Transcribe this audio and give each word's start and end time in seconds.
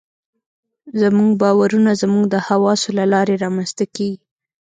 زموږ 1.01 1.31
باورونه 1.41 1.91
زموږ 2.01 2.23
د 2.33 2.35
حواسو 2.47 2.89
له 2.99 3.05
لارې 3.13 3.41
رامنځته 3.43 3.85
کېږي. 3.95 4.25